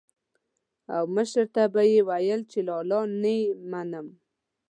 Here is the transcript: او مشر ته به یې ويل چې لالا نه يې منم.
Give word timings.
او 0.95 1.03
مشر 1.15 1.45
ته 1.55 1.63
به 1.73 1.81
یې 1.91 2.01
ويل 2.09 2.41
چې 2.51 2.59
لالا 2.67 3.01
نه 3.21 3.31
يې 3.39 3.47
منم. 3.71 4.07